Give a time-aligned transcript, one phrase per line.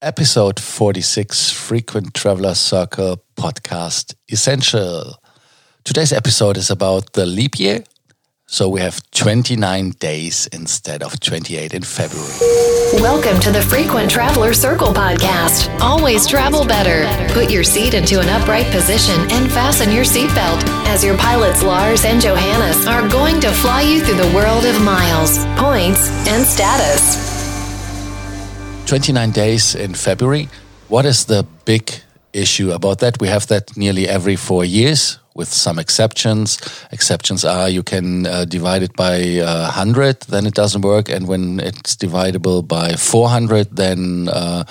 [0.00, 5.16] episode 46 Frequent Traveler Circle podcast essential.
[5.82, 7.82] Today's episode is about the leap year.
[8.46, 12.32] So we have 29 days instead of 28 in February.
[12.94, 15.68] Welcome to the Frequent Traveler Circle podcast.
[15.80, 17.04] Always travel better.
[17.34, 22.04] Put your seat into an upright position and fasten your seatbelt as your pilots Lars
[22.04, 27.27] and Johannes are going to fly you through the world of miles, points, and status.
[28.88, 30.48] 29 days in February.
[30.88, 31.92] What is the big
[32.32, 33.20] issue about that?
[33.20, 36.58] We have that nearly every four years with some exceptions.
[36.90, 41.10] Exceptions are you can uh, divide it by uh, 100, then it doesn't work.
[41.10, 44.64] And when it's divisible by 400, then uh,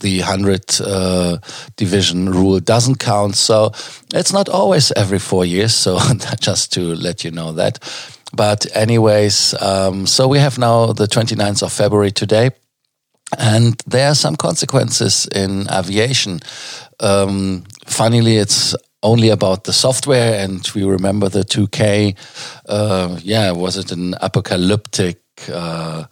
[0.00, 1.38] the 100 uh,
[1.76, 3.36] division rule doesn't count.
[3.36, 3.72] So
[4.12, 5.74] it's not always every four years.
[5.74, 5.98] So
[6.40, 7.78] just to let you know that.
[8.34, 12.50] But, anyways, um, so we have now the 29th of February today.
[13.38, 16.40] And there are some consequences in aviation.
[17.00, 22.16] Um, funnily, it's only about the software, and we remember the 2K.
[22.68, 25.18] Uh, yeah, was it an apocalyptic
[25.52, 26.04] uh,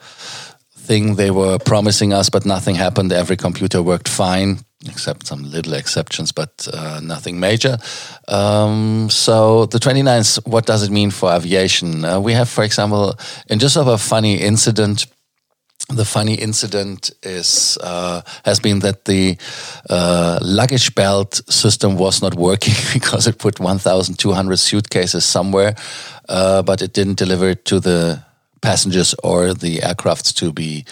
[0.77, 3.13] thing they were promising us, but nothing happened?
[3.13, 7.79] Every computer worked fine, except some little exceptions, but uh, nothing major.
[8.27, 12.05] Um, so the 29th, what does it mean for aviation?
[12.05, 13.15] Uh, we have, for example,
[13.49, 15.07] in just of a funny incident
[15.91, 19.37] the funny incident is uh, has been that the
[19.89, 25.75] uh, luggage belt system was not working because it put 1,200 suitcases somewhere,
[26.29, 28.23] uh, but it didn't deliver it to the
[28.63, 30.85] passengers or the aircrafts to be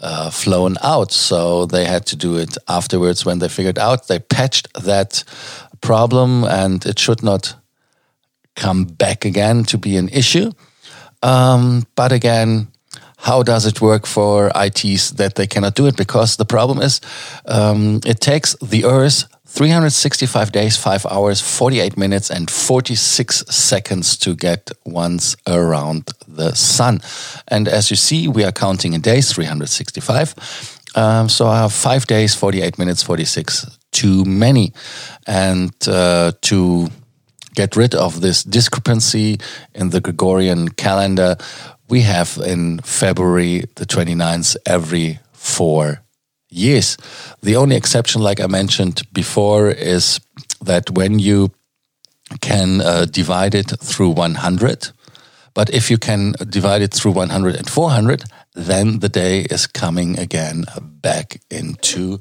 [0.00, 1.12] uh, flown out.
[1.12, 4.08] So they had to do it afterwards when they figured out.
[4.08, 5.24] They patched that
[5.80, 7.54] problem, and it should not
[8.56, 10.52] come back again to be an issue.
[11.22, 12.68] Um, but again
[13.18, 15.96] how does it work for ITs that they cannot do it?
[15.96, 17.00] Because the problem is
[17.46, 24.34] um, it takes the Earth 365 days, 5 hours, 48 minutes, and 46 seconds to
[24.34, 27.00] get once around the sun.
[27.48, 30.34] And as you see, we are counting in days 365.
[30.94, 34.72] Um, so I have 5 days, 48 minutes, 46 too many.
[35.26, 36.88] And uh, to
[37.54, 39.40] get rid of this discrepancy
[39.74, 41.36] in the Gregorian calendar,
[41.88, 46.02] we have in February the 29th every four
[46.50, 46.96] years.
[47.42, 50.20] The only exception, like I mentioned before, is
[50.60, 51.50] that when you
[52.40, 54.90] can uh, divide it through 100,
[55.54, 58.24] but if you can divide it through 100 and 400,
[58.54, 62.20] then the day is coming again back into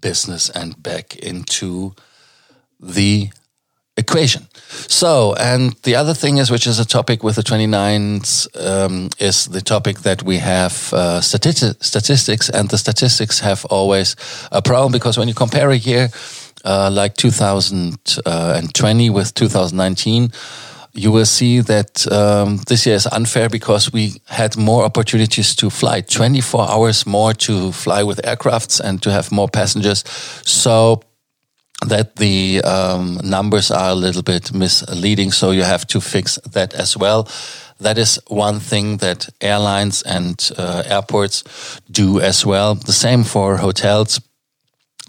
[0.00, 1.94] business and back into
[2.78, 3.30] the
[4.10, 4.48] equation.
[4.88, 9.46] So, and the other thing is, which is a topic with the 29s, um, is
[9.46, 14.16] the topic that we have uh, stati- statistics, and the statistics have always
[14.50, 16.08] a problem because when you compare a year
[16.64, 20.32] uh, like 2020 with 2019,
[20.92, 25.70] you will see that um, this year is unfair because we had more opportunities to
[25.70, 30.02] fly 24 hours more to fly with aircrafts and to have more passengers.
[30.44, 31.00] So
[31.86, 35.32] that the um, numbers are a little bit misleading.
[35.32, 37.28] So you have to fix that as well.
[37.78, 42.74] That is one thing that airlines and uh, airports do as well.
[42.74, 44.20] The same for hotels.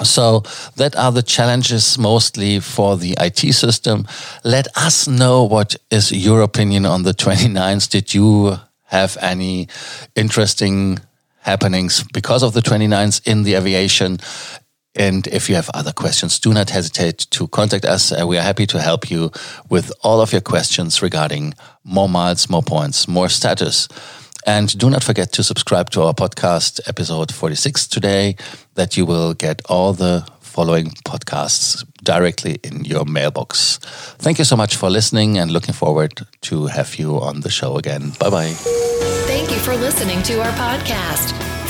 [0.04, 0.44] So
[0.78, 4.08] that are the challenges mostly for the IT system.
[4.44, 7.90] Let us know what is your opinion on the 29th.
[7.90, 9.68] Did you have any
[10.16, 11.00] interesting
[11.42, 14.20] happenings because of the 29th in the aviation?
[14.96, 18.12] And if you have other questions, do not hesitate to contact us.
[18.12, 19.32] Uh, we are happy to help you
[19.70, 21.54] with all of your questions regarding
[21.84, 23.88] more miles, more points, more status.
[24.46, 28.36] And do not forget to subscribe to our podcast, episode 46 today,
[28.74, 33.78] that you will get all the following podcasts directly in your mailbox.
[34.18, 37.78] Thank you so much for listening and looking forward to have you on the show
[37.78, 38.12] again.
[38.20, 38.54] Bye bye.
[39.28, 41.51] Thank you for listening to our podcast.